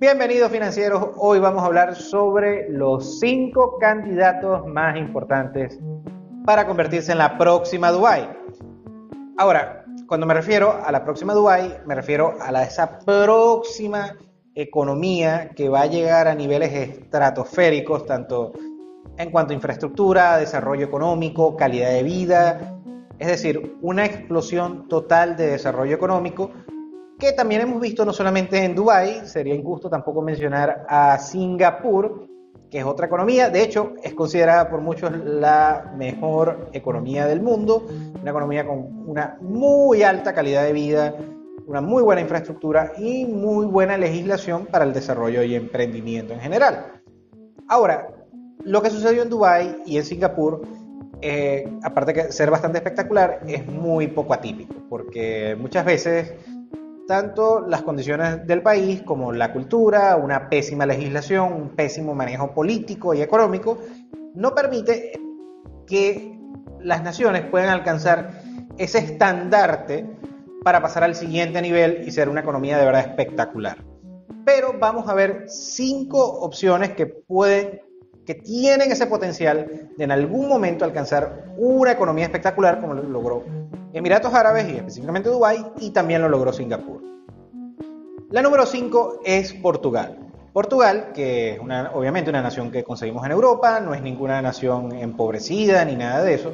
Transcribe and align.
Bienvenidos 0.00 0.52
financieros, 0.52 1.08
hoy 1.16 1.40
vamos 1.40 1.60
a 1.60 1.66
hablar 1.66 1.96
sobre 1.96 2.68
los 2.70 3.18
cinco 3.18 3.78
candidatos 3.80 4.64
más 4.64 4.96
importantes 4.96 5.76
para 6.44 6.68
convertirse 6.68 7.10
en 7.10 7.18
la 7.18 7.36
próxima 7.36 7.90
Dubai. 7.90 8.28
Ahora, 9.38 9.84
cuando 10.06 10.24
me 10.24 10.34
refiero 10.34 10.72
a 10.84 10.92
la 10.92 11.02
próxima 11.02 11.34
Dubai, 11.34 11.80
me 11.84 11.96
refiero 11.96 12.36
a 12.40 12.52
la, 12.52 12.62
esa 12.62 13.00
próxima 13.00 14.16
economía 14.54 15.50
que 15.56 15.68
va 15.68 15.80
a 15.80 15.86
llegar 15.86 16.28
a 16.28 16.34
niveles 16.36 16.72
estratosféricos, 16.72 18.06
tanto 18.06 18.52
en 19.16 19.32
cuanto 19.32 19.52
a 19.52 19.56
infraestructura, 19.56 20.38
desarrollo 20.38 20.86
económico, 20.86 21.56
calidad 21.56 21.90
de 21.90 22.04
vida, 22.04 22.78
es 23.18 23.26
decir, 23.26 23.76
una 23.82 24.06
explosión 24.06 24.86
total 24.86 25.36
de 25.36 25.48
desarrollo 25.48 25.96
económico 25.96 26.52
que 27.18 27.32
también 27.32 27.62
hemos 27.62 27.80
visto 27.80 28.04
no 28.04 28.12
solamente 28.12 28.64
en 28.64 28.74
Dubái, 28.74 29.26
sería 29.26 29.54
injusto 29.54 29.90
tampoco 29.90 30.22
mencionar 30.22 30.86
a 30.88 31.18
Singapur, 31.18 32.28
que 32.70 32.78
es 32.78 32.84
otra 32.84 33.06
economía, 33.06 33.50
de 33.50 33.62
hecho 33.62 33.94
es 34.02 34.14
considerada 34.14 34.68
por 34.70 34.80
muchos 34.80 35.10
la 35.24 35.92
mejor 35.96 36.68
economía 36.72 37.26
del 37.26 37.40
mundo, 37.40 37.86
una 38.20 38.30
economía 38.30 38.66
con 38.66 39.08
una 39.08 39.36
muy 39.40 40.02
alta 40.02 40.32
calidad 40.32 40.62
de 40.62 40.72
vida, 40.72 41.14
una 41.66 41.80
muy 41.80 42.02
buena 42.02 42.20
infraestructura 42.20 42.92
y 42.98 43.24
muy 43.24 43.66
buena 43.66 43.96
legislación 43.96 44.66
para 44.66 44.84
el 44.84 44.92
desarrollo 44.92 45.42
y 45.42 45.54
emprendimiento 45.54 46.34
en 46.34 46.40
general. 46.40 46.92
Ahora, 47.68 48.08
lo 48.64 48.80
que 48.80 48.90
sucedió 48.90 49.22
en 49.22 49.28
Dubái 49.28 49.82
y 49.86 49.96
en 49.96 50.04
Singapur, 50.04 50.62
eh, 51.20 51.68
aparte 51.82 52.12
de 52.12 52.32
ser 52.32 52.50
bastante 52.50 52.78
espectacular, 52.78 53.40
es 53.46 53.66
muy 53.66 54.06
poco 54.08 54.34
atípico, 54.34 54.74
porque 54.88 55.56
muchas 55.58 55.84
veces 55.84 56.32
tanto 57.08 57.66
las 57.66 57.82
condiciones 57.82 58.46
del 58.46 58.60
país 58.60 59.00
como 59.00 59.32
la 59.32 59.50
cultura, 59.50 60.14
una 60.16 60.50
pésima 60.50 60.84
legislación, 60.84 61.54
un 61.54 61.70
pésimo 61.70 62.14
manejo 62.14 62.52
político 62.52 63.14
y 63.14 63.22
económico, 63.22 63.78
no 64.34 64.54
permite 64.54 65.18
que 65.86 66.38
las 66.80 67.02
naciones 67.02 67.46
puedan 67.46 67.70
alcanzar 67.70 68.42
ese 68.76 68.98
estandarte 68.98 70.06
para 70.62 70.82
pasar 70.82 71.02
al 71.02 71.14
siguiente 71.14 71.62
nivel 71.62 72.06
y 72.06 72.10
ser 72.10 72.28
una 72.28 72.42
economía 72.42 72.76
de 72.76 72.84
verdad 72.84 73.00
espectacular. 73.00 73.78
Pero 74.44 74.74
vamos 74.78 75.08
a 75.08 75.14
ver 75.14 75.44
cinco 75.48 76.22
opciones 76.22 76.90
que 76.90 77.06
pueden, 77.06 77.80
que 78.26 78.34
tienen 78.34 78.92
ese 78.92 79.06
potencial 79.06 79.88
de 79.96 80.04
en 80.04 80.12
algún 80.12 80.46
momento 80.46 80.84
alcanzar 80.84 81.54
una 81.56 81.92
economía 81.92 82.26
espectacular 82.26 82.82
como 82.82 82.92
lo 82.92 83.02
logró 83.02 83.44
Emiratos 83.92 84.34
Árabes 84.34 84.68
y 84.68 84.76
específicamente 84.76 85.28
Dubái 85.28 85.64
y 85.80 85.90
también 85.90 86.22
lo 86.22 86.28
logró 86.28 86.52
Singapur. 86.52 87.02
La 88.30 88.42
número 88.42 88.66
5 88.66 89.20
es 89.24 89.54
Portugal. 89.54 90.18
Portugal, 90.52 91.12
que 91.14 91.52
es 91.52 91.60
una, 91.60 91.92
obviamente 91.94 92.30
una 92.30 92.42
nación 92.42 92.70
que 92.70 92.84
conseguimos 92.84 93.24
en 93.24 93.32
Europa, 93.32 93.80
no 93.80 93.94
es 93.94 94.02
ninguna 94.02 94.42
nación 94.42 94.92
empobrecida 94.92 95.84
ni 95.84 95.96
nada 95.96 96.22
de 96.22 96.34
eso, 96.34 96.52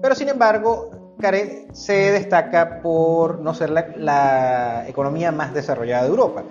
pero 0.00 0.14
sin 0.14 0.28
embargo 0.28 0.90
se 1.72 1.92
destaca 1.92 2.80
por 2.82 3.40
no 3.40 3.54
ser 3.54 3.70
la, 3.70 3.86
la 3.96 4.88
economía 4.88 5.30
más 5.30 5.54
desarrollada 5.54 6.02
de 6.02 6.08
Europa. 6.08 6.42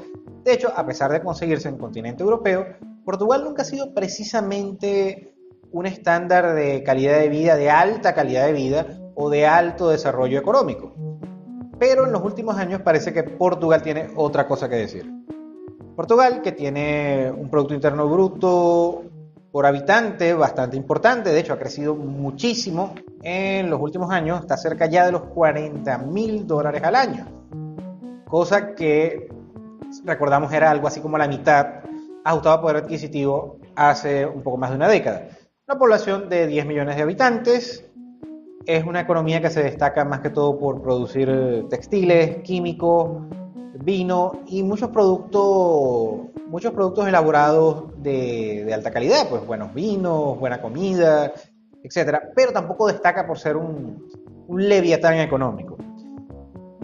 De 0.45 0.53
hecho, 0.53 0.71
a 0.73 0.85
pesar 0.85 1.11
de 1.11 1.21
conseguirse 1.21 1.67
en 1.67 1.75
el 1.75 1.79
continente 1.81 2.23
europeo, 2.23 2.65
Portugal 3.03 3.43
nunca 3.43 3.63
ha 3.63 3.65
sido 3.65 3.93
precisamente 3.93 5.35
un 5.71 5.85
estándar 5.85 6.55
de 6.55 6.83
calidad 6.83 7.19
de 7.19 7.27
vida, 7.27 7.55
de 7.57 7.69
alta 7.69 8.13
calidad 8.13 8.45
de 8.45 8.53
vida, 8.53 9.00
o 9.15 9.29
de 9.29 9.45
alto 9.45 9.89
desarrollo 9.89 10.39
económico. 10.39 10.93
Pero 11.79 12.05
en 12.05 12.11
los 12.11 12.23
últimos 12.23 12.57
años 12.57 12.81
parece 12.81 13.13
que 13.13 13.23
Portugal 13.23 13.81
tiene 13.81 14.09
otra 14.15 14.47
cosa 14.47 14.69
que 14.69 14.75
decir. 14.75 15.11
Portugal, 15.95 16.41
que 16.41 16.51
tiene 16.51 17.31
un 17.35 17.49
Producto 17.49 17.73
Interno 17.73 18.07
Bruto 18.07 19.03
por 19.51 19.65
habitante 19.65 20.33
bastante 20.33 20.77
importante, 20.77 21.31
de 21.31 21.39
hecho 21.39 21.53
ha 21.53 21.59
crecido 21.59 21.95
muchísimo 21.95 22.95
en 23.21 23.69
los 23.69 23.81
últimos 23.81 24.09
años, 24.09 24.39
está 24.39 24.55
cerca 24.55 24.85
ya 24.85 25.05
de 25.05 25.11
los 25.11 25.23
40 25.23 25.97
mil 25.99 26.47
dólares 26.47 26.81
al 26.83 26.95
año, 26.95 27.27
cosa 28.27 28.73
que 28.73 29.27
recordamos 30.05 30.53
era 30.53 30.71
algo 30.71 30.87
así 30.87 31.01
como 31.01 31.17
la 31.17 31.27
mitad 31.27 31.81
ajustado 32.23 32.55
a 32.55 32.61
poder 32.61 32.77
adquisitivo 32.77 33.59
hace 33.75 34.25
un 34.25 34.41
poco 34.41 34.57
más 34.57 34.69
de 34.69 34.77
una 34.77 34.87
década. 34.87 35.27
Una 35.67 35.77
población 35.77 36.29
de 36.29 36.47
10 36.47 36.65
millones 36.65 36.95
de 36.95 37.01
habitantes, 37.01 37.85
es 38.65 38.85
una 38.85 39.01
economía 39.01 39.41
que 39.41 39.49
se 39.49 39.63
destaca 39.63 40.05
más 40.05 40.19
que 40.21 40.29
todo 40.29 40.57
por 40.59 40.81
producir 40.81 41.29
eh, 41.29 41.65
textiles, 41.69 42.37
químicos, 42.43 43.23
vino 43.83 44.41
y 44.47 44.63
muchos 44.63 44.89
productos, 44.89 46.31
muchos 46.47 46.73
productos 46.73 47.07
elaborados 47.07 47.85
de, 48.01 48.71
alta 48.73 48.91
calidad, 48.91 49.27
pues 49.29 49.45
buenos 49.45 49.73
vinos, 49.73 50.39
buena 50.39 50.61
comida, 50.61 51.33
etcétera, 51.83 52.21
pero 52.35 52.51
tampoco 52.51 52.87
destaca 52.87 53.25
por 53.25 53.39
ser 53.39 53.57
un, 53.57 54.07
un 54.47 54.69
leviatán 54.69 55.15
económico. 55.15 55.77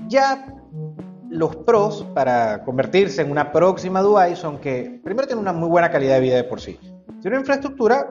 Ya 0.07 0.53
los 1.29 1.55
pros 1.57 2.07
para 2.13 2.63
convertirse 2.63 3.21
en 3.21 3.31
una 3.31 3.51
próxima 3.51 4.01
Dubai 4.01 4.35
son 4.35 4.57
que 4.59 4.99
primero 5.03 5.27
tiene 5.27 5.41
una 5.41 5.53
muy 5.53 5.69
buena 5.69 5.91
calidad 5.91 6.15
de 6.15 6.21
vida 6.21 6.35
de 6.37 6.45
por 6.45 6.61
sí. 6.61 6.79
Tiene 7.21 7.35
una 7.35 7.39
infraestructura 7.39 8.09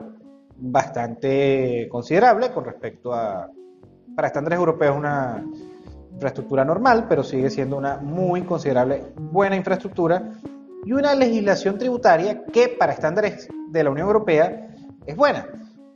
bastante 0.59 1.89
considerable 1.91 2.51
con 2.51 2.65
respecto 2.65 3.13
a, 3.13 3.51
para 4.17 4.29
estándares 4.29 4.59
europeos, 4.59 4.97
una 4.97 5.45
infraestructura 6.13 6.65
normal, 6.65 7.07
pero 7.09 7.23
sigue 7.23 7.51
siendo 7.51 7.77
una 7.77 7.99
muy 7.99 8.43
considerable 8.43 9.05
buena 9.15 9.55
infraestructura 9.55 10.33
y 10.85 10.93
una 10.93 11.15
legislación 11.15 11.79
tributaria 11.79 12.43
que 12.47 12.69
para 12.69 12.95
estándares 12.95 13.47
de 13.69 13.85
la 13.85 13.91
Unión 13.91 14.07
Europea 14.07 14.75
es 15.05 15.15
buena. 15.15 15.47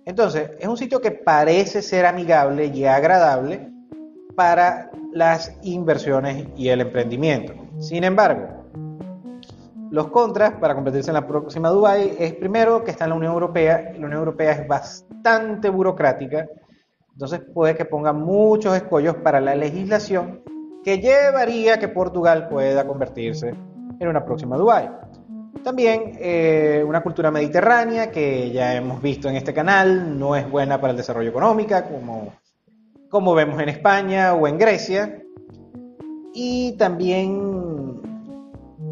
Entonces, 0.05 0.51
es 0.59 0.69
un 0.69 0.77
sitio 0.77 1.01
que 1.01 1.11
parece 1.11 1.81
ser 1.81 2.05
amigable 2.05 2.67
y 2.67 2.85
agradable 2.85 3.71
para 4.35 4.91
las 5.13 5.57
inversiones 5.63 6.49
y 6.57 6.69
el 6.69 6.83
emprendimiento. 6.83 7.55
Sin 7.79 8.05
embargo, 8.05 8.49
los 9.91 10.09
contras 10.09 10.53
para 10.55 10.75
convertirse 10.75 11.11
en 11.11 11.15
la 11.15 11.27
próxima 11.27 11.71
Dubai 11.71 12.17
es 12.19 12.35
primero 12.35 12.85
que 12.85 12.91
está 12.91 13.05
en 13.05 13.11
la 13.11 13.17
Unión 13.17 13.33
Europea 13.33 13.93
y 13.95 13.99
la 13.99 14.07
Unión 14.07 14.21
Europea 14.21 14.53
es 14.53 14.69
bastante 14.69 15.69
burocrática, 15.69 16.47
entonces 17.13 17.41
puede 17.53 17.77
que 17.77 17.85
ponga 17.85 18.13
muchos 18.13 18.75
escollos 18.77 19.17
para 19.17 19.41
la 19.41 19.55
legislación 19.55 20.43
que 20.83 20.99
llevaría 20.99 21.75
a 21.75 21.79
que 21.79 21.89
Portugal 21.89 22.49
pueda 22.49 22.87
convertirse 22.87 23.55
en 23.99 24.09
una 24.09 24.25
próxima 24.25 24.57
Dubai. 24.57 24.91
También 25.63 26.17
eh, 26.19 26.83
una 26.87 27.03
cultura 27.03 27.31
mediterránea 27.31 28.11
que 28.11 28.51
ya 28.51 28.75
hemos 28.75 29.03
visto 29.03 29.29
en 29.29 29.37
este 29.37 29.53
canal 29.53 30.19
no 30.19 30.35
es 30.35 30.49
buena 30.51 30.81
para 30.81 30.93
el 30.93 30.97
desarrollo 30.97 31.29
económico 31.29 31.75
como, 31.91 32.33
como 33.11 33.35
vemos 33.35 33.61
en 33.61 33.69
España 33.69 34.33
o 34.33 34.47
en 34.47 34.57
Grecia. 34.57 35.23
Y 36.33 36.77
también 36.79 38.01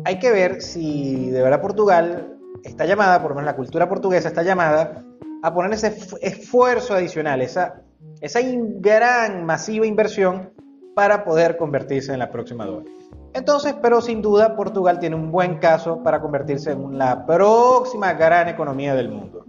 hay 0.05 0.19
que 0.19 0.31
ver 0.31 0.61
si 0.61 1.31
de 1.31 1.41
verdad 1.41 1.63
Portugal 1.63 2.37
está 2.65 2.85
llamada, 2.85 3.23
por 3.23 3.31
lo 3.31 3.37
menos 3.37 3.47
la 3.47 3.57
cultura 3.57 3.89
portuguesa 3.89 4.29
está 4.29 4.43
llamada, 4.43 5.05
a 5.43 5.55
poner 5.55 5.73
ese 5.73 5.97
esfuerzo 6.21 6.95
adicional, 6.95 7.41
esa, 7.41 7.83
esa 8.21 8.41
gran, 8.43 9.45
masiva 9.45 9.87
inversión 9.87 10.53
para 10.95 11.25
poder 11.25 11.57
convertirse 11.57 12.13
en 12.13 12.19
la 12.19 12.31
próxima 12.31 12.67
dólar. 12.67 12.93
Entonces, 13.35 13.75
pero 13.81 14.01
sin 14.01 14.23
duda 14.23 14.57
Portugal 14.57 14.99
tiene 14.99 15.17
un 15.17 15.31
buen 15.31 15.59
caso 15.59 16.03
para 16.03 16.21
convertirse 16.21 16.73
en 16.73 16.99
la 16.99 17.25
próxima 17.27 18.15
gran 18.15 18.49
economía 18.49 18.95
del 18.95 19.11
mundo. 19.11 19.45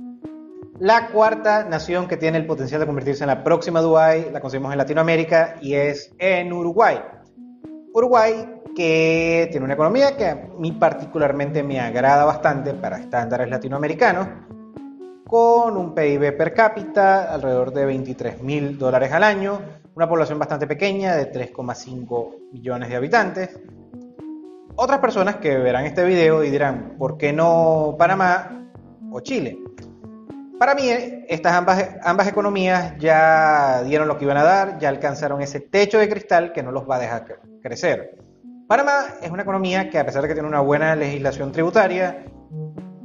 La 0.79 1.07
cuarta 1.09 1.65
nación 1.65 2.07
que 2.07 2.15
tiene 2.15 2.37
el 2.37 2.45
potencial 2.45 2.79
de 2.79 2.85
convertirse 2.85 3.23
en 3.23 3.29
la 3.29 3.43
próxima 3.43 3.81
Dubái 3.81 4.29
la 4.31 4.39
conseguimos 4.39 4.71
en 4.71 4.77
Latinoamérica 4.77 5.55
y 5.61 5.73
es 5.73 6.13
en 6.19 6.53
Uruguay. 6.53 7.01
Uruguay 7.93 8.61
que 8.75 9.47
tiene 9.51 9.65
una 9.65 9.73
economía 9.73 10.15
que 10.15 10.25
a 10.27 10.35
mí 10.57 10.71
particularmente 10.71 11.63
me 11.63 11.79
agrada 11.79 12.23
bastante 12.23 12.73
para 12.73 12.99
estándares 12.99 13.49
latinoamericanos, 13.49 14.27
con 15.29 15.77
un 15.77 15.93
PIB 15.93 16.35
per 16.35 16.55
cápita 16.55 17.31
alrededor 17.31 17.71
de 17.71 17.85
23 17.85 18.41
mil 18.41 18.79
dólares 18.79 19.11
al 19.11 19.23
año, 19.23 19.61
una 19.93 20.09
población 20.09 20.39
bastante 20.39 20.65
pequeña 20.65 21.15
de 21.15 21.31
3,5 21.31 22.51
millones 22.51 22.89
de 22.89 22.95
habitantes. 22.95 23.59
Otras 24.75 24.97
personas 24.97 25.35
que 25.35 25.55
verán 25.57 25.85
este 25.85 26.03
video 26.03 26.43
y 26.43 26.49
dirán, 26.49 26.95
¿por 26.97 27.15
qué 27.15 27.31
no 27.31 27.95
Panamá 27.95 28.71
o 29.11 29.19
Chile? 29.19 29.59
Para 30.57 30.73
mí, 30.73 30.89
estas 31.27 31.53
ambas, 31.53 31.97
ambas 32.03 32.27
economías 32.27 32.97
ya 32.97 33.83
dieron 33.83 34.07
lo 34.07 34.17
que 34.17 34.25
iban 34.25 34.37
a 34.37 34.43
dar, 34.43 34.79
ya 34.79 34.89
alcanzaron 34.89 35.43
ese 35.43 35.59
techo 35.59 35.99
de 35.99 36.09
cristal 36.09 36.53
que 36.53 36.63
no 36.63 36.71
los 36.71 36.89
va 36.89 36.95
a 36.95 36.99
dejar 36.99 37.39
crecer. 37.61 38.17
Panamá 38.67 39.05
es 39.21 39.29
una 39.29 39.43
economía 39.43 39.91
que 39.91 39.99
a 39.99 40.05
pesar 40.07 40.23
de 40.23 40.27
que 40.27 40.33
tiene 40.33 40.49
una 40.49 40.61
buena 40.61 40.95
legislación 40.95 41.51
tributaria, 41.51 42.25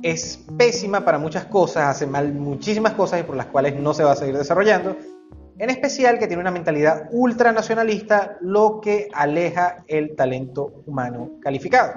es 0.05 0.45
pésima 0.59 1.03
para 1.03 1.19
muchas 1.19 1.47
cosas, 1.47 1.85
hace 1.85 2.06
mal 2.06 2.35
muchísimas 2.35 2.93
cosas 2.93 3.21
y 3.21 3.23
por 3.23 3.37
las 3.37 3.47
cuales 3.47 3.75
no 3.81 3.95
se 3.95 4.05
va 4.05 4.12
a 4.12 4.17
seguir 4.17 4.37
desarrollando. 4.37 4.95
En 5.59 5.71
especial 5.71 6.19
que 6.19 6.27
tiene 6.27 6.43
una 6.43 6.51
mentalidad 6.51 7.09
ultranacionalista, 7.11 8.37
lo 8.43 8.83
que 8.83 9.09
aleja 9.15 9.83
el 9.89 10.15
talento 10.15 10.83
humano 10.85 11.31
calificado. 11.41 11.95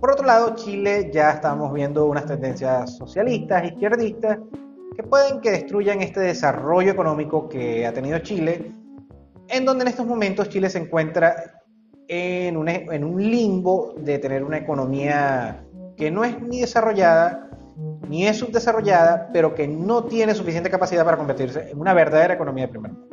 Por 0.00 0.12
otro 0.12 0.24
lado, 0.24 0.54
Chile 0.54 1.10
ya 1.12 1.32
estamos 1.32 1.70
viendo 1.74 2.06
unas 2.06 2.24
tendencias 2.24 2.96
socialistas, 2.96 3.62
izquierdistas, 3.66 4.38
que 4.96 5.02
pueden 5.02 5.42
que 5.42 5.50
destruyan 5.50 6.00
este 6.00 6.20
desarrollo 6.20 6.92
económico 6.92 7.46
que 7.46 7.86
ha 7.86 7.92
tenido 7.92 8.20
Chile, 8.20 8.72
en 9.48 9.66
donde 9.66 9.82
en 9.82 9.88
estos 9.88 10.06
momentos 10.06 10.48
Chile 10.48 10.70
se 10.70 10.78
encuentra 10.78 11.60
en 12.08 12.56
un, 12.56 12.70
en 12.70 13.04
un 13.04 13.22
limbo 13.22 13.94
de 13.98 14.18
tener 14.18 14.42
una 14.42 14.56
economía 14.56 15.62
que 15.98 16.10
no 16.10 16.24
es 16.24 16.40
ni 16.40 16.60
desarrollada 16.60 17.48
ni 18.08 18.26
es 18.26 18.38
subdesarrollada, 18.38 19.28
pero 19.32 19.54
que 19.54 19.68
no 19.68 20.04
tiene 20.04 20.34
suficiente 20.34 20.70
capacidad 20.70 21.04
para 21.04 21.16
convertirse 21.16 21.70
en 21.70 21.78
una 21.78 21.94
verdadera 21.94 22.34
economía 22.34 22.66
de 22.66 22.72
primer 22.72 22.92
mundo. 22.92 23.08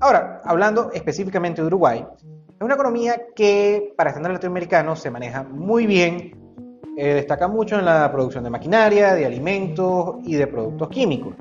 Ahora, 0.00 0.40
hablando 0.44 0.90
específicamente 0.92 1.60
de 1.60 1.66
Uruguay, 1.66 2.04
es 2.48 2.60
una 2.60 2.74
economía 2.74 3.20
que 3.36 3.92
para 3.96 4.10
estándares 4.10 4.36
latinoamericanos 4.36 5.00
se 5.00 5.10
maneja 5.10 5.42
muy 5.42 5.86
bien, 5.86 6.36
eh, 6.96 7.14
destaca 7.14 7.48
mucho 7.48 7.78
en 7.78 7.84
la 7.84 8.10
producción 8.10 8.44
de 8.44 8.50
maquinaria, 8.50 9.14
de 9.14 9.26
alimentos 9.26 10.16
y 10.24 10.34
de 10.34 10.46
productos 10.46 10.88
químicos. 10.88 11.34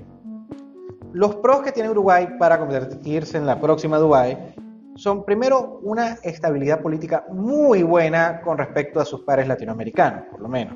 Los 1.13 1.37
pros 1.37 1.61
que 1.61 1.71
tiene 1.71 1.89
Uruguay 1.89 2.37
para 2.37 2.59
convertirse 2.59 3.37
en 3.37 3.45
la 3.45 3.59
próxima 3.59 3.97
Dubái 3.97 4.53
son 4.99 5.23
primero 5.23 5.79
una 5.83 6.17
estabilidad 6.23 6.81
política 6.81 7.25
muy 7.31 7.83
buena 7.83 8.41
con 8.41 8.57
respecto 8.57 8.99
a 8.99 9.05
sus 9.05 9.21
pares 9.21 9.47
latinoamericanos, 9.47 10.25
por 10.29 10.41
lo 10.41 10.49
menos. 10.49 10.75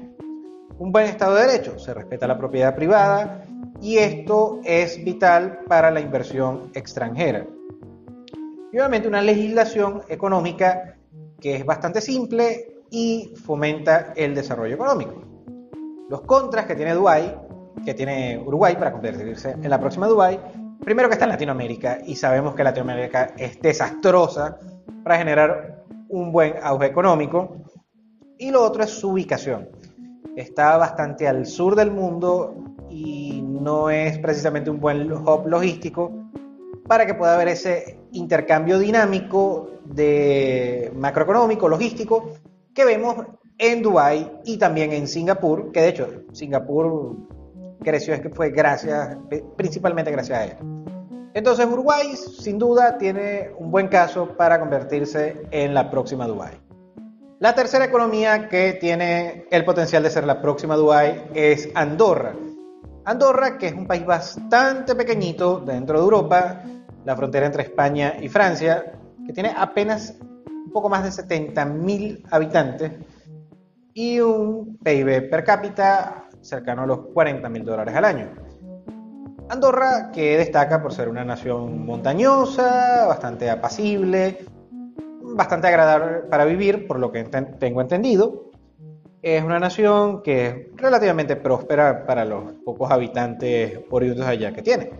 Un 0.78 0.94
buen 0.94 1.08
Estado 1.08 1.36
de 1.36 1.46
Derecho, 1.46 1.78
se 1.78 1.94
respeta 1.94 2.26
la 2.26 2.38
propiedad 2.38 2.74
privada 2.74 3.46
y 3.82 3.98
esto 3.98 4.62
es 4.64 5.04
vital 5.04 5.60
para 5.68 5.92
la 5.92 6.00
inversión 6.00 6.72
extranjera. 6.74 7.46
Y 8.72 8.78
obviamente 8.78 9.10
una 9.10 9.22
legislación 9.22 10.04
económica 10.08 10.96
que 11.42 11.58
es 11.58 11.66
bastante 11.66 12.00
simple 12.00 12.84
y 12.90 13.34
fomenta 13.44 14.14
el 14.16 14.34
desarrollo 14.36 14.76
económico. 14.76 15.22
Los 16.10 16.22
contras 16.22 16.66
que 16.66 16.76
tiene 16.76 16.94
Dubái, 16.94 17.36
que 17.84 17.94
tiene 17.94 18.42
Uruguay 18.44 18.76
para 18.76 18.94
convertirse 18.94 19.52
en 19.52 19.70
la 19.70 19.82
próxima 19.82 20.08
Dubái, 20.08 20.40
primero 20.84 21.10
que 21.10 21.14
está 21.14 21.26
en 21.26 21.32
Latinoamérica 21.32 22.00
y 22.06 22.16
sabemos 22.16 22.56
que 22.56 22.64
Latinoamérica 22.64 23.34
es 23.38 23.60
desastrosa 23.62 24.60
para 25.04 25.18
generar 25.18 25.84
un 26.10 26.32
buen 26.32 26.56
auge 26.62 26.88
económico. 26.88 27.58
Y 28.38 28.52
lo 28.52 28.64
otro 28.64 28.84
es 28.84 28.90
su 28.90 29.12
ubicación 29.12 29.70
está 30.36 30.78
bastante 30.78 31.28
al 31.28 31.46
sur 31.46 31.76
del 31.76 31.92
mundo 31.92 32.56
y 32.90 33.42
no 33.42 33.90
es 33.90 34.18
precisamente 34.20 34.70
un 34.70 34.80
buen 34.80 35.12
hub 35.12 35.48
logístico 35.48 36.12
para 36.88 37.06
que 37.06 37.14
pueda 37.14 37.36
haber 37.36 37.50
ese 37.50 38.00
intercambio 38.12 38.78
dinámico 38.80 39.70
de 39.86 40.92
macroeconómico, 40.96 41.70
logístico, 41.70 42.32
que 42.74 42.86
vemos 42.86 43.16
en 43.58 43.82
Dubái 43.82 44.40
y 44.46 44.58
también 44.58 44.92
en 44.92 45.08
Singapur, 45.08 45.72
que 45.72 45.82
de 45.82 45.90
hecho 45.90 46.08
Singapur 46.32 47.16
creció 47.84 48.14
es 48.14 48.22
que 48.22 48.30
fue 48.30 48.50
gracias, 48.50 49.18
principalmente 49.56 50.12
gracias 50.12 50.40
a 50.40 50.46
él. 50.46 50.58
Entonces 51.34 51.66
Uruguay 51.66 52.16
sin 52.16 52.60
duda 52.60 52.98
tiene 52.98 53.52
un 53.58 53.72
buen 53.72 53.88
caso 53.88 54.36
para 54.38 54.60
convertirse 54.60 55.42
en 55.52 55.74
la 55.74 55.90
próxima 55.90 56.28
Dubái. 56.28 56.64
La 57.40 57.56
tercera 57.56 57.86
economía 57.86 58.48
que 58.48 58.74
tiene 58.74 59.46
el 59.52 59.66
potencial 59.66 60.04
de 60.04 60.10
ser 60.10 60.26
la 60.26 60.42
próxima 60.42 60.76
Dubái 60.76 61.30
es 61.34 61.70
Andorra. 61.76 62.34
Andorra, 63.06 63.58
que 63.58 63.68
es 63.68 63.74
un 63.74 63.86
país 63.86 64.06
bastante 64.06 64.96
pequeñito 64.96 65.60
dentro 65.60 65.98
de 65.98 66.04
Europa, 66.04 66.64
la 67.04 67.16
frontera 67.16 67.48
entre 67.48 67.64
España 67.64 68.16
y 68.22 68.30
Francia, 68.30 68.94
que 69.26 69.34
tiene 69.34 69.54
apenas 69.58 70.16
un 70.48 70.72
poco 70.72 70.88
más 70.88 71.04
de 71.04 71.24
70.000 71.24 72.24
habitantes 72.32 72.92
y 73.94 74.20
un 74.20 74.78
PIB 74.78 75.30
per 75.30 75.44
cápita 75.44 76.23
cercano 76.44 76.84
a 76.84 76.86
los 76.86 77.00
40.000 77.00 77.64
dólares 77.64 77.96
al 77.96 78.06
año. 78.06 78.30
Andorra, 79.50 80.12
que 80.12 80.38
destaca 80.38 80.82
por 80.82 80.94
ser 80.94 81.10
una 81.10 81.24
nación 81.24 81.86
montañosa, 81.86 83.06
bastante 83.08 83.50
apacible, 83.50 84.46
bastante 85.22 85.68
agradable 85.68 86.20
para 86.30 86.46
vivir, 86.46 86.88
por 86.88 87.00
lo 87.00 87.12
que 87.12 87.24
tengo 87.24 87.82
entendido. 87.82 88.52
Es 89.22 89.44
una 89.44 89.60
nación 89.60 90.22
que 90.22 90.48
es 90.48 90.82
relativamente 90.82 91.36
próspera 91.36 92.06
para 92.06 92.26
los 92.26 92.54
pocos 92.66 92.92
habitantes 92.92 93.80
oriundos 93.90 94.26
allá 94.28 94.52
que 94.52 94.62
tiene. 94.62 94.92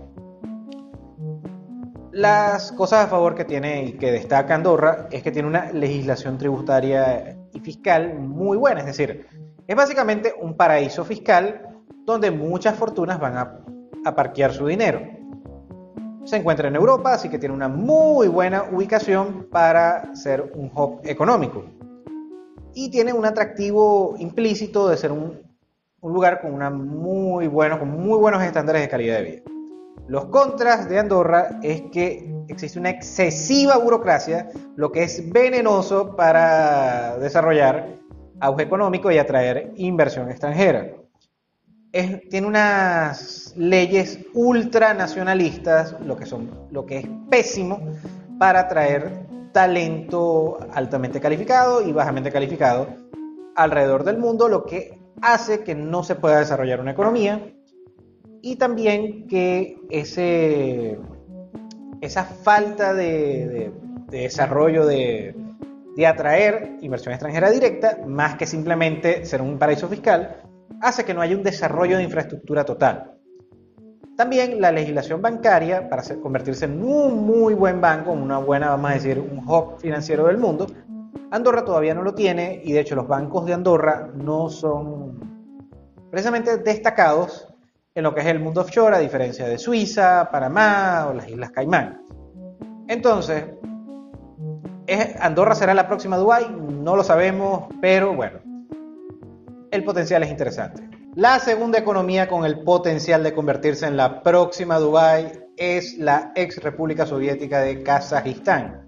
Las 2.12 2.72
cosas 2.74 3.06
a 3.06 3.08
favor 3.08 3.34
que 3.34 3.44
tiene 3.44 3.86
y 3.86 3.94
que 3.94 4.12
destaca 4.12 4.54
Andorra 4.54 5.08
es 5.10 5.24
que 5.24 5.32
tiene 5.32 5.48
una 5.48 5.72
legislación 5.72 6.38
tributaria 6.38 7.38
y 7.52 7.60
fiscal 7.60 8.14
muy 8.20 8.56
buena, 8.56 8.82
es 8.82 8.86
decir, 8.86 9.26
es 9.68 9.76
básicamente 9.76 10.34
un 10.40 10.56
paraíso 10.56 11.06
fiscal 11.06 11.62
donde 12.06 12.32
muchas 12.32 12.76
fortunas 12.76 13.20
van 13.20 13.38
a, 13.38 13.60
a 14.06 14.16
parquear 14.16 14.54
su 14.54 14.68
dinero. 14.68 15.02
Se 16.26 16.38
encuentra 16.38 16.68
en 16.68 16.76
Europa, 16.76 17.14
así 17.14 17.30
que 17.30 17.40
tiene 17.40 17.56
una 17.56 17.68
muy 17.68 18.28
buena 18.28 18.64
ubicación 18.72 19.48
para 19.52 20.16
ser 20.16 20.52
un 20.56 20.72
hub 20.74 21.02
económico. 21.04 21.66
Y 22.74 22.90
tiene 22.90 23.14
un 23.14 23.26
atractivo 23.26 24.16
implícito 24.18 24.88
de 24.88 24.98
ser 24.98 25.12
un, 25.12 25.42
lugar 26.02 26.42
con, 26.42 26.58
muy 26.78 27.48
con 27.48 27.90
muy 27.90 28.18
buenos 28.18 28.42
estándares 28.42 28.82
de 28.82 28.90
calidad 28.90 29.18
de 29.18 29.24
vida. 29.24 29.42
Los 30.08 30.26
contras 30.26 30.90
de 30.90 31.00
Andorra 31.00 31.60
es 31.62 31.84
que 31.84 32.30
existe 32.50 32.80
una 32.80 32.90
excesiva 32.90 33.78
burocracia, 33.78 34.50
lo 34.76 34.92
que 34.92 35.04
es 35.04 35.32
venenoso 35.32 36.16
para 36.16 37.18
desarrollar 37.20 38.03
auge 38.44 38.64
económico 38.64 39.10
y 39.10 39.18
atraer 39.18 39.72
inversión 39.78 40.30
extranjera. 40.30 40.92
Tiene 41.92 42.48
unas 42.48 43.54
leyes 43.56 44.20
ultranacionalistas, 44.34 45.96
lo 46.02 46.18
que, 46.18 46.26
lo 46.72 46.86
que 46.86 46.98
es 46.98 47.08
pésimo 47.30 47.80
para 48.38 48.62
atraer 48.62 49.28
talento 49.54 50.60
altamente 50.74 51.22
calificado 51.22 51.88
y 51.88 51.94
bajamente 51.94 52.32
calificado 52.32 52.88
alrededor 53.56 54.04
del 54.04 54.18
mundo, 54.18 54.50
lo 54.50 54.66
que 54.66 55.00
hace 55.22 55.64
que 55.64 55.76
no 55.76 56.04
se 56.04 56.16
pueda 56.16 56.40
desarrollar 56.40 56.82
una 56.82 56.92
economía 56.92 57.54
y 58.42 58.58
también 58.58 59.26
que 59.28 59.78
esa 62.02 62.26
falta 62.26 62.94
de, 62.94 63.72
desarrollo 64.10 64.86
de, 64.86 65.34
de 65.96 66.08
atraer 66.08 66.78
inversión 66.82 67.14
extranjera 67.14 67.50
directa, 67.50 68.00
más 68.08 68.36
que 68.36 68.48
simplemente 68.48 69.26
ser 69.26 69.42
un 69.42 69.58
paraíso 69.58 69.88
fiscal, 69.88 70.42
hace 70.82 71.06
que 71.06 71.14
no 71.14 71.22
haya 71.22 71.36
un 71.36 71.44
desarrollo 71.44 71.98
de 71.98 72.04
infraestructura 72.04 72.64
total. 72.64 73.14
También 74.16 74.62
la 74.62 74.72
legislación 74.72 75.22
bancaria, 75.22 75.90
para 75.90 76.04
convertirse 76.22 76.66
en 76.66 76.84
un 76.84 77.26
muy 77.26 77.54
buen 77.54 77.82
banco, 77.82 78.12
una 78.12 78.38
buena, 78.38 78.70
vamos 78.70 78.92
a 78.92 78.94
decir, 78.94 79.20
un 79.20 79.40
hub 79.48 79.80
financiero 79.80 80.28
del 80.28 80.38
mundo, 80.38 80.68
Andorra 81.32 81.66
todavía 81.66 81.96
no 81.96 82.04
lo 82.04 82.14
tiene 82.14 82.62
y 82.64 82.74
de 82.74 82.82
hecho 82.82 82.96
los 82.96 83.08
bancos 83.08 83.46
de 83.48 83.54
Andorra 83.54 84.12
no 84.14 84.50
son 84.50 85.20
precisamente 86.12 86.58
destacados 86.58 87.48
en 87.96 88.04
lo 88.04 88.14
que 88.14 88.22
es 88.22 88.28
el 88.28 88.40
mundo 88.40 88.62
offshore, 88.62 88.96
a 88.96 89.00
diferencia 89.00 89.48
de 89.48 89.58
Suiza, 89.58 90.30
Panamá 90.32 91.08
o 91.10 91.14
las 91.14 91.28
Islas 91.28 91.50
Caimán. 91.50 92.04
Entonces, 92.88 93.46
¿Andorra 95.20 95.56
será 95.56 95.74
la 95.74 95.88
próxima 95.88 96.18
Dubái? 96.18 96.48
No 96.50 96.96
lo 96.96 97.04
sabemos, 97.04 97.66
pero 97.82 98.14
bueno, 98.14 98.40
el 99.72 99.84
potencial 99.84 100.24
es 100.24 100.30
interesante. 100.30 100.90
La 101.16 101.40
segunda 101.40 101.80
economía 101.80 102.28
con 102.28 102.44
el 102.44 102.64
potencial 102.64 103.24
de 103.24 103.34
convertirse 103.34 103.86
en 103.86 103.96
la 103.96 104.22
próxima 104.24 104.80
Dubái 104.80 105.32
es 105.56 105.98
la 105.98 106.32
ex 106.36 106.62
República 106.62 107.06
Soviética 107.06 107.62
de 107.62 107.84
Kazajistán. 107.84 108.88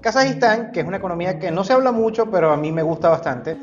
Kazajistán, 0.00 0.72
que 0.72 0.80
es 0.80 0.86
una 0.86 0.96
economía 0.96 1.38
que 1.38 1.50
no 1.50 1.64
se 1.64 1.72
habla 1.72 1.92
mucho, 1.92 2.30
pero 2.30 2.52
a 2.52 2.56
mí 2.56 2.72
me 2.72 2.82
gusta 2.82 3.08
bastante, 3.08 3.56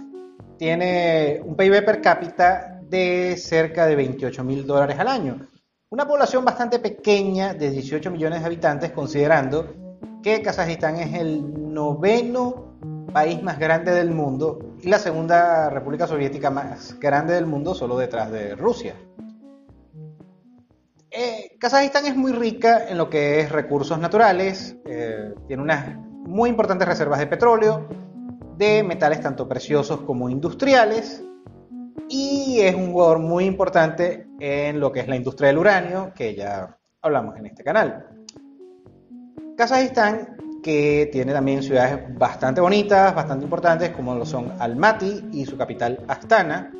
tiene 0.57 1.41
un 1.43 1.55
PIB 1.55 1.83
per 1.83 2.01
cápita 2.01 2.79
de 2.83 3.35
cerca 3.37 3.85
de 3.85 3.95
28 3.95 4.43
mil 4.43 4.67
dólares 4.67 4.99
al 4.99 5.07
año. 5.07 5.47
Una 5.89 6.07
población 6.07 6.45
bastante 6.45 6.79
pequeña 6.79 7.53
de 7.53 7.71
18 7.71 8.11
millones 8.11 8.41
de 8.41 8.45
habitantes, 8.45 8.91
considerando 8.91 9.88
que 10.23 10.41
Kazajistán 10.41 10.97
es 10.97 11.13
el 11.13 11.73
noveno 11.73 12.75
país 13.13 13.41
más 13.41 13.57
grande 13.59 13.91
del 13.91 14.11
mundo 14.11 14.75
y 14.81 14.89
la 14.89 14.99
segunda 14.99 15.69
república 15.69 16.07
soviética 16.07 16.49
más 16.49 16.99
grande 16.99 17.33
del 17.33 17.45
mundo, 17.45 17.73
solo 17.73 17.97
detrás 17.97 18.31
de 18.31 18.55
Rusia. 18.55 18.95
Eh, 21.11 21.57
Kazajistán 21.59 22.05
es 22.05 22.15
muy 22.15 22.31
rica 22.31 22.87
en 22.87 22.97
lo 22.97 23.09
que 23.09 23.39
es 23.39 23.51
recursos 23.51 23.97
naturales, 23.97 24.77
eh, 24.85 25.33
tiene 25.47 25.63
unas 25.63 25.97
muy 25.97 26.49
importantes 26.49 26.87
reservas 26.87 27.19
de 27.19 27.27
petróleo, 27.27 27.87
de 28.57 28.83
metales 28.83 29.19
tanto 29.21 29.47
preciosos 29.47 30.01
como 30.01 30.29
industriales, 30.29 31.23
y 32.07 32.59
es 32.61 32.75
un 32.75 32.91
jugador 32.91 33.19
muy 33.19 33.45
importante 33.45 34.27
en 34.39 34.79
lo 34.79 34.91
que 34.91 34.99
es 35.01 35.07
la 35.07 35.15
industria 35.15 35.47
del 35.47 35.57
uranio, 35.57 36.11
que 36.15 36.35
ya 36.35 36.77
hablamos 37.01 37.37
en 37.37 37.45
este 37.47 37.63
canal. 37.63 38.18
Kazajistán 39.59 40.37
que 40.63 41.09
tiene 41.11 41.33
también 41.33 41.61
ciudades 41.61 42.17
bastante 42.17 42.61
bonitas, 42.61 43.13
bastante 43.13 43.43
importantes, 43.43 43.89
como 43.89 44.15
lo 44.15 44.25
son 44.25 44.53
Almaty 44.57 45.25
y 45.33 45.45
su 45.45 45.57
capital 45.57 45.99
Astana. 46.07 46.71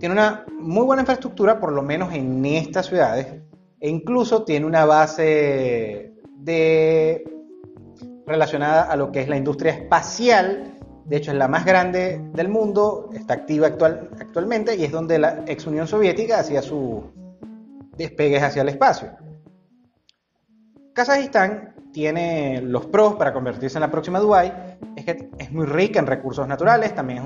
Tiene 0.00 0.14
una 0.14 0.44
muy 0.58 0.84
buena 0.84 1.02
infraestructura, 1.02 1.60
por 1.60 1.70
lo 1.70 1.80
menos 1.82 2.12
en 2.12 2.44
estas 2.44 2.86
ciudades, 2.86 3.40
e 3.78 3.88
incluso 3.88 4.42
tiene 4.42 4.66
una 4.66 4.84
base 4.84 6.14
de 6.38 7.22
relacionada 8.26 8.82
a 8.82 8.96
lo 8.96 9.12
que 9.12 9.20
es 9.20 9.28
la 9.28 9.36
industria 9.36 9.74
espacial. 9.74 10.74
De 11.04 11.18
hecho, 11.18 11.30
es 11.30 11.36
la 11.36 11.46
más 11.46 11.64
grande 11.64 12.20
del 12.32 12.48
mundo, 12.48 13.10
está 13.14 13.34
activa 13.34 13.68
actual, 13.68 14.10
actualmente 14.18 14.74
y 14.74 14.82
es 14.82 14.90
donde 14.90 15.20
la 15.20 15.44
ex 15.46 15.68
Unión 15.68 15.86
Soviética 15.86 16.40
hacía 16.40 16.62
sus 16.62 17.04
despegues 17.96 18.42
hacia 18.42 18.62
el 18.62 18.70
espacio. 18.70 19.10
Kazajistán 20.94 21.74
tiene 21.92 22.62
los 22.62 22.86
pros 22.86 23.16
para 23.16 23.32
convertirse 23.32 23.78
en 23.78 23.82
la 23.82 23.90
próxima 23.90 24.20
Dubái, 24.20 24.52
es 24.94 25.04
que 25.04 25.28
es 25.38 25.50
muy 25.50 25.66
rica 25.66 25.98
en 25.98 26.06
recursos 26.06 26.46
naturales, 26.46 26.94
también 26.94 27.18
es 27.18 27.24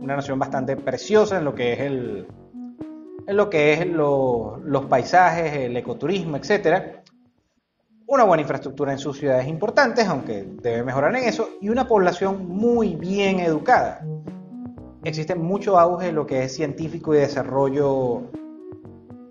una 0.00 0.16
nación 0.16 0.36
bastante 0.38 0.76
preciosa 0.76 1.38
en 1.38 1.44
lo 1.44 1.54
que 1.54 2.26
es 3.72 3.86
los 3.86 4.86
paisajes, 4.86 5.52
el 5.52 5.76
ecoturismo, 5.76 6.36
etc. 6.36 7.04
Una 8.08 8.24
buena 8.24 8.42
infraestructura 8.42 8.90
en 8.90 8.98
sus 8.98 9.16
ciudades 9.16 9.46
importantes, 9.46 10.08
aunque 10.08 10.44
debe 10.60 10.82
mejorar 10.82 11.14
en 11.14 11.22
eso, 11.22 11.50
y 11.60 11.68
una 11.68 11.86
población 11.86 12.48
muy 12.48 12.96
bien 12.96 13.38
educada. 13.38 14.04
Existe 15.04 15.36
mucho 15.36 15.78
auge 15.78 16.08
en 16.08 16.16
lo 16.16 16.26
que 16.26 16.42
es 16.42 16.54
científico 16.54 17.14
y 17.14 17.18
desarrollo, 17.18 18.22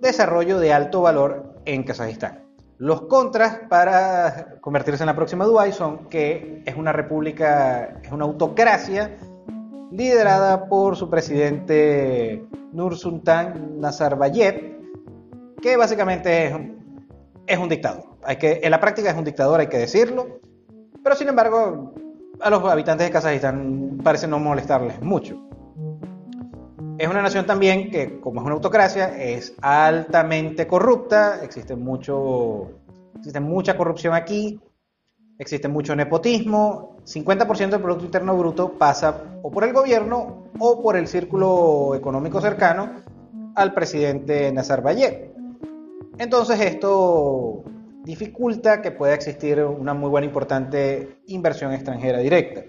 desarrollo 0.01 0.57
de 0.57 0.71
alto 0.71 1.01
valor 1.01 1.55
en 1.65 1.83
Kazajistán. 1.83 2.49
Los 2.81 3.03
contras 3.03 3.59
para 3.69 4.57
convertirse 4.59 5.03
en 5.03 5.05
la 5.05 5.15
próxima 5.15 5.45
Dubái 5.45 5.71
son 5.71 6.09
que 6.09 6.63
es 6.65 6.75
una 6.75 6.91
república, 6.91 7.99
es 8.01 8.11
una 8.11 8.25
autocracia 8.25 9.19
liderada 9.91 10.65
por 10.67 10.95
su 10.95 11.07
presidente 11.07 12.43
Nur 12.71 12.97
Sultan 12.97 13.79
Nazarbayev, 13.79 14.79
que 15.61 15.77
básicamente 15.77 16.47
es, 16.47 16.55
es 17.45 17.57
un 17.59 17.69
dictador. 17.69 18.17
Hay 18.23 18.37
que, 18.37 18.61
en 18.63 18.71
la 18.71 18.79
práctica 18.79 19.11
es 19.11 19.15
un 19.15 19.25
dictador, 19.25 19.59
hay 19.59 19.67
que 19.67 19.77
decirlo, 19.77 20.39
pero 21.03 21.15
sin 21.15 21.29
embargo 21.29 21.93
a 22.39 22.49
los 22.49 22.63
habitantes 22.63 23.05
de 23.05 23.13
Kazajistán 23.13 23.99
parece 24.03 24.27
no 24.27 24.39
molestarles 24.39 24.99
mucho. 25.03 25.50
Es 27.01 27.07
una 27.07 27.23
nación 27.23 27.47
también 27.47 27.89
que, 27.89 28.19
como 28.19 28.41
es 28.41 28.45
una 28.45 28.53
autocracia, 28.53 29.19
es 29.19 29.55
altamente 29.59 30.67
corrupta, 30.67 31.43
existe, 31.43 31.75
mucho, 31.75 32.73
existe 33.15 33.39
mucha 33.39 33.75
corrupción 33.75 34.13
aquí, 34.13 34.61
existe 35.39 35.67
mucho 35.67 35.95
nepotismo, 35.95 36.97
50% 37.03 37.69
del 37.71 37.81
Producto 37.81 38.05
Interno 38.05 38.37
Bruto 38.37 38.77
pasa 38.77 39.23
o 39.41 39.49
por 39.49 39.63
el 39.63 39.73
gobierno 39.73 40.51
o 40.59 40.79
por 40.83 40.95
el 40.95 41.07
círculo 41.07 41.95
económico 41.95 42.39
cercano 42.39 43.01
al 43.55 43.73
presidente 43.73 44.51
Nazarbayev. 44.51 45.33
Entonces 46.19 46.61
esto 46.61 47.63
dificulta 48.03 48.79
que 48.83 48.91
pueda 48.91 49.15
existir 49.15 49.59
una 49.63 49.95
muy 49.95 50.11
buena 50.11 50.27
importante 50.27 51.17
inversión 51.25 51.73
extranjera 51.73 52.19
directa. 52.19 52.61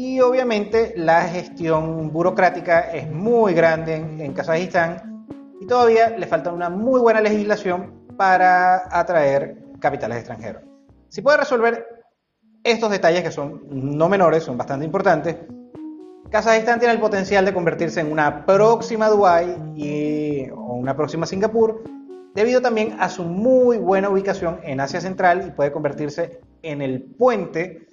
Y 0.00 0.20
obviamente 0.20 0.94
la 0.94 1.22
gestión 1.22 2.12
burocrática 2.12 2.92
es 2.92 3.10
muy 3.10 3.52
grande 3.52 3.96
en, 3.96 4.32
Kazajistán 4.32 5.26
y 5.60 5.66
todavía 5.66 6.10
le 6.10 6.24
falta 6.28 6.52
una 6.52 6.70
muy 6.70 7.00
buena 7.00 7.20
legislación 7.20 8.06
para 8.16 8.96
atraer 8.96 9.58
capitales 9.80 10.18
extranjeros. 10.18 10.62
Si 11.08 11.20
puede 11.20 11.38
resolver 11.38 11.84
estos 12.62 12.92
detalles 12.92 13.24
que 13.24 13.32
son 13.32 13.60
no 13.70 14.08
menores, 14.08 14.44
son 14.44 14.56
bastante 14.56 14.86
importantes, 14.86 15.34
Kazajistán 16.30 16.78
tiene 16.78 16.94
el 16.94 17.00
potencial 17.00 17.44
de 17.44 17.52
convertirse 17.52 17.98
en 17.98 18.12
una 18.12 18.46
próxima 18.46 19.08
Dubái 19.08 19.56
y, 19.74 20.48
o 20.50 20.74
una 20.74 20.94
próxima 20.94 21.26
Singapur, 21.26 21.82
debido 22.36 22.62
también 22.62 22.94
a 23.00 23.08
su 23.08 23.24
muy 23.24 23.78
buena 23.78 24.10
ubicación 24.10 24.60
en 24.62 24.78
Asia 24.78 25.00
Central 25.00 25.44
y 25.48 25.50
puede 25.50 25.72
convertirse 25.72 26.38
en 26.62 26.82
el 26.82 27.02
puente 27.02 27.88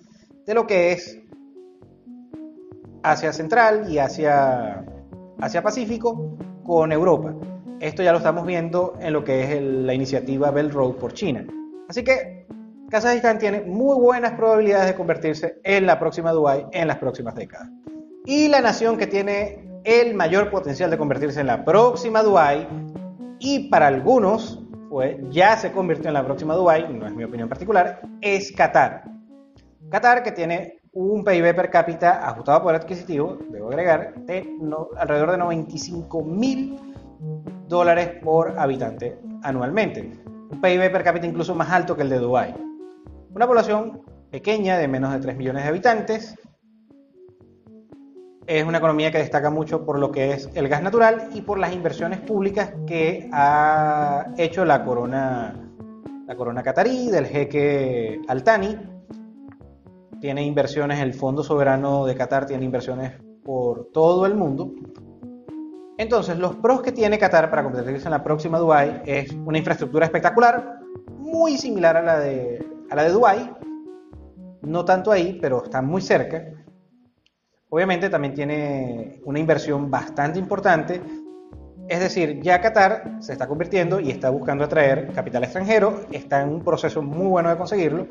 de 0.45 0.53
lo 0.53 0.67
que 0.67 0.91
es 0.91 1.24
Asia 3.05 3.31
Central 3.31 3.85
y 3.87 3.99
Asia, 3.99 4.83
Asia 5.39 5.61
Pacífico 5.61 6.37
con 6.63 6.91
Europa. 6.91 7.35
Esto 7.79 8.01
ya 8.01 8.11
lo 8.11 8.17
estamos 8.17 8.45
viendo 8.47 8.95
en 8.99 9.13
lo 9.13 9.23
que 9.23 9.43
es 9.43 9.61
la 9.61 9.93
iniciativa 9.93 10.49
Belt 10.49 10.73
Road 10.73 10.95
por 10.95 11.13
China. 11.13 11.45
Así 11.87 12.03
que 12.03 12.47
Kazajistán 12.89 13.37
tiene 13.37 13.61
muy 13.61 13.95
buenas 13.99 14.31
probabilidades 14.33 14.87
de 14.87 14.95
convertirse 14.95 15.59
en 15.63 15.85
la 15.85 15.99
próxima 15.99 16.31
Dubái 16.31 16.65
en 16.71 16.87
las 16.87 16.97
próximas 16.97 17.35
décadas. 17.35 17.69
Y 18.25 18.47
la 18.47 18.61
nación 18.61 18.97
que 18.97 19.05
tiene 19.05 19.81
el 19.83 20.15
mayor 20.15 20.49
potencial 20.49 20.89
de 20.89 20.97
convertirse 20.97 21.41
en 21.41 21.47
la 21.47 21.63
próxima 21.63 22.23
Dubái 22.23 22.67
y 23.37 23.69
para 23.69 23.85
algunos 23.85 24.63
pues, 24.89 25.17
ya 25.29 25.57
se 25.57 25.71
convirtió 25.71 26.07
en 26.07 26.15
la 26.15 26.25
próxima 26.25 26.55
Dubái, 26.55 26.91
no 26.91 27.05
es 27.05 27.13
mi 27.13 27.23
opinión 27.23 27.49
particular, 27.49 28.01
es 28.21 28.51
Qatar. 28.51 29.03
Qatar 29.91 30.23
que 30.23 30.31
tiene 30.31 30.79
un 30.95 31.25
PIB 31.25 31.53
per 31.53 31.69
cápita 31.69 32.25
ajustado 32.25 32.63
por 32.63 32.73
adquisitivo, 32.73 33.37
debo 33.49 33.67
agregar, 33.67 34.15
de 34.25 34.49
alrededor 34.97 35.31
de 35.31 35.37
95 35.37 36.23
mil 36.23 36.79
dólares 37.67 38.11
por 38.23 38.57
habitante 38.57 39.19
anualmente. 39.43 40.09
Un 40.51 40.61
PIB 40.61 40.89
per 40.91 41.03
cápita 41.03 41.27
incluso 41.27 41.53
más 41.53 41.69
alto 41.69 41.97
que 41.97 42.03
el 42.03 42.09
de 42.09 42.19
Dubái. 42.19 42.55
Una 43.33 43.45
población 43.45 44.03
pequeña 44.31 44.77
de 44.77 44.87
menos 44.87 45.11
de 45.11 45.19
3 45.19 45.35
millones 45.35 45.63
de 45.63 45.69
habitantes. 45.69 46.35
Es 48.47 48.63
una 48.63 48.77
economía 48.77 49.11
que 49.11 49.17
destaca 49.17 49.49
mucho 49.49 49.85
por 49.85 49.99
lo 49.99 50.11
que 50.11 50.31
es 50.31 50.49
el 50.53 50.69
gas 50.69 50.81
natural 50.81 51.29
y 51.33 51.41
por 51.41 51.59
las 51.59 51.73
inversiones 51.73 52.21
públicas 52.21 52.73
que 52.87 53.29
ha 53.33 54.27
hecho 54.37 54.63
la 54.63 54.85
corona, 54.85 55.71
la 56.25 56.35
corona 56.37 56.63
catarí 56.63 57.09
del 57.09 57.25
jeque 57.25 58.21
Altani, 58.29 58.94
tiene 60.19 60.43
inversiones, 60.43 60.99
el 60.99 61.13
Fondo 61.13 61.43
Soberano 61.43 62.05
de 62.05 62.15
Qatar 62.15 62.45
tiene 62.45 62.65
inversiones 62.65 63.13
por 63.43 63.91
todo 63.91 64.25
el 64.25 64.35
mundo. 64.35 64.73
Entonces, 65.97 66.37
los 66.37 66.55
pros 66.57 66.81
que 66.81 66.91
tiene 66.91 67.17
Qatar 67.17 67.49
para 67.49 67.63
convertirse 67.63 68.05
en 68.05 68.11
la 68.11 68.23
próxima 68.23 68.59
Dubai 68.59 69.01
es 69.05 69.31
una 69.31 69.57
infraestructura 69.57 70.05
espectacular, 70.05 70.79
muy 71.17 71.57
similar 71.57 71.95
a 71.97 72.01
la 72.01 72.19
de, 72.19 72.65
a 72.89 72.95
la 72.95 73.03
de 73.03 73.11
Dubai, 73.11 73.53
no 74.61 74.83
tanto 74.83 75.11
ahí, 75.11 75.37
pero 75.41 75.63
está 75.63 75.81
muy 75.81 76.01
cerca. 76.01 76.43
Obviamente 77.69 78.09
también 78.09 78.33
tiene 78.33 79.21
una 79.25 79.39
inversión 79.39 79.89
bastante 79.89 80.39
importante, 80.39 81.01
es 81.87 81.99
decir, 81.99 82.41
ya 82.41 82.61
Qatar 82.61 83.17
se 83.19 83.33
está 83.33 83.47
convirtiendo 83.47 83.99
y 83.99 84.09
está 84.09 84.29
buscando 84.31 84.63
atraer 84.63 85.11
capital 85.13 85.43
extranjero, 85.43 86.01
está 86.11 86.41
en 86.41 86.49
un 86.49 86.63
proceso 86.63 87.01
muy 87.01 87.27
bueno 87.27 87.49
de 87.49 87.57
conseguirlo, 87.57 88.07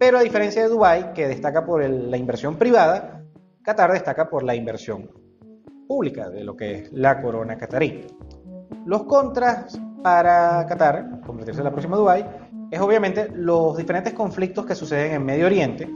pero 0.00 0.16
a 0.16 0.22
diferencia 0.22 0.62
de 0.62 0.70
Dubái, 0.70 1.12
que 1.12 1.28
destaca 1.28 1.66
por 1.66 1.86
la 1.86 2.16
inversión 2.16 2.56
privada, 2.56 3.22
Qatar 3.62 3.92
destaca 3.92 4.30
por 4.30 4.42
la 4.42 4.54
inversión 4.54 5.10
pública 5.86 6.30
de 6.30 6.42
lo 6.42 6.56
que 6.56 6.72
es 6.72 6.92
la 6.92 7.20
corona 7.20 7.58
catarí. 7.58 8.06
Los 8.86 9.04
contras 9.04 9.78
para 10.02 10.64
Qatar, 10.66 11.20
convertirse 11.26 11.60
en 11.60 11.64
la 11.66 11.70
próxima 11.70 11.98
Dubái, 11.98 12.24
es 12.70 12.80
obviamente 12.80 13.28
los 13.30 13.76
diferentes 13.76 14.14
conflictos 14.14 14.64
que 14.64 14.74
suceden 14.74 15.12
en 15.12 15.22
Medio 15.22 15.44
Oriente, 15.44 15.86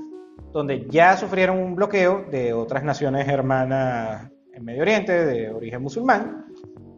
donde 0.52 0.86
ya 0.90 1.16
sufrieron 1.16 1.58
un 1.58 1.74
bloqueo 1.74 2.26
de 2.30 2.52
otras 2.52 2.84
naciones 2.84 3.26
hermanas 3.26 4.30
en 4.52 4.66
Medio 4.66 4.82
Oriente 4.82 5.24
de 5.24 5.50
origen 5.50 5.80
musulmán, 5.80 6.44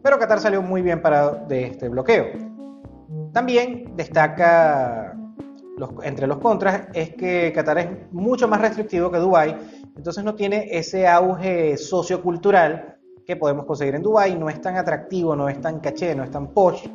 pero 0.03 0.19
Qatar 0.19 0.41
salió 0.41 0.61
muy 0.61 0.81
bien 0.81 1.01
parado 1.01 1.45
de 1.47 1.67
este 1.67 1.87
bloqueo. 1.87 2.25
También 3.31 3.95
destaca 3.95 5.17
entre 6.03 6.27
los 6.27 6.37
contras 6.37 6.87
es 6.93 7.13
que 7.13 7.51
Qatar 7.53 7.77
es 7.77 7.87
mucho 8.11 8.47
más 8.47 8.61
restrictivo 8.61 9.11
que 9.11 9.17
Dubái, 9.17 9.55
entonces 9.95 10.23
no 10.23 10.35
tiene 10.35 10.67
ese 10.71 11.07
auge 11.07 11.77
sociocultural 11.77 12.97
que 13.25 13.35
podemos 13.35 13.65
conseguir 13.65 13.95
en 13.95 14.03
Dubái, 14.03 14.35
no 14.35 14.49
es 14.49 14.61
tan 14.61 14.77
atractivo, 14.77 15.35
no 15.35 15.49
es 15.49 15.59
tan 15.59 15.79
caché, 15.79 16.15
no 16.15 16.23
es 16.23 16.31
tan 16.31 16.53
posh 16.53 16.87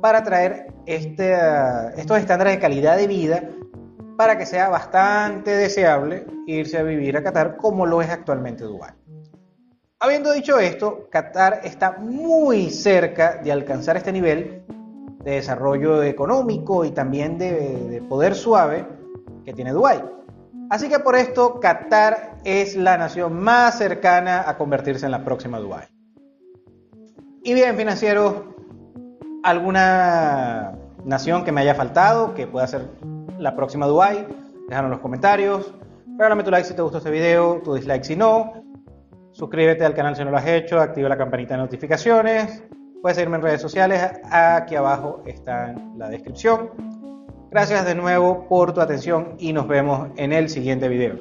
para 0.00 0.22
traer 0.22 0.72
este, 0.86 1.34
estos 1.96 2.18
estándares 2.18 2.54
de 2.54 2.60
calidad 2.60 2.96
de 2.96 3.06
vida 3.06 3.42
para 4.16 4.38
que 4.38 4.46
sea 4.46 4.68
bastante 4.68 5.50
deseable 5.50 6.26
irse 6.46 6.78
a 6.78 6.82
vivir 6.82 7.16
a 7.16 7.22
Qatar 7.22 7.56
como 7.56 7.86
lo 7.86 8.00
es 8.00 8.08
actualmente 8.08 8.64
Dubái. 8.64 8.92
Habiendo 10.00 10.32
dicho 10.32 10.60
esto, 10.60 11.08
Qatar 11.10 11.60
está 11.64 11.98
muy 11.98 12.70
cerca 12.70 13.40
de 13.42 13.50
alcanzar 13.50 13.96
este 13.96 14.12
nivel 14.12 14.62
de 15.28 15.34
desarrollo 15.36 16.02
económico 16.02 16.86
y 16.86 16.90
también 16.90 17.36
de, 17.36 18.02
poder 18.08 18.34
suave 18.34 18.86
que 19.44 19.52
tiene 19.52 19.72
Dubái. 19.72 20.02
Así 20.70 20.88
que 20.88 20.98
por 21.00 21.16
esto 21.16 21.60
Qatar 21.60 22.38
es 22.44 22.76
la 22.76 22.96
nación 22.96 23.38
más 23.38 23.76
cercana 23.76 24.44
a 24.46 24.56
convertirse 24.56 25.04
en 25.04 25.12
la 25.12 25.24
próxima 25.24 25.58
Dubái. 25.58 25.86
Y 27.42 27.52
bien, 27.52 27.76
financieros, 27.76 28.36
¿alguna 29.42 30.72
nación 31.04 31.44
que 31.44 31.52
me 31.52 31.60
haya 31.60 31.74
faltado, 31.74 32.34
que 32.34 32.46
pueda 32.46 32.66
ser 32.66 32.88
la 33.38 33.54
próxima 33.54 33.86
Dubai. 33.86 34.26
Déjanos 34.68 34.88
en 34.88 34.90
los 34.92 35.00
comentarios. 35.00 35.74
Regálame 36.16 36.42
tu 36.42 36.50
like 36.50 36.66
si 36.66 36.74
te 36.74 36.82
gustó 36.82 36.98
este 36.98 37.10
video, 37.10 37.60
tu 37.62 37.74
dislike 37.74 38.04
si 38.04 38.16
no. 38.16 38.64
Suscríbete 39.32 39.84
al 39.84 39.94
canal 39.94 40.16
si 40.16 40.24
no 40.24 40.30
lo 40.30 40.38
has 40.38 40.46
hecho, 40.46 40.80
activa 40.80 41.08
la 41.08 41.18
campanita 41.18 41.54
de 41.54 41.62
notificaciones. 41.62 42.62
Puedes 43.00 43.16
seguirme 43.16 43.36
en 43.36 43.42
redes 43.42 43.62
sociales, 43.62 44.02
aquí 44.30 44.74
abajo 44.74 45.22
está 45.24 45.70
en 45.70 45.98
la 45.98 46.08
descripción. 46.08 46.70
Gracias 47.50 47.86
de 47.86 47.94
nuevo 47.94 48.48
por 48.48 48.74
tu 48.74 48.80
atención 48.80 49.36
y 49.38 49.52
nos 49.52 49.68
vemos 49.68 50.08
en 50.16 50.32
el 50.32 50.48
siguiente 50.48 50.88
video. 50.88 51.16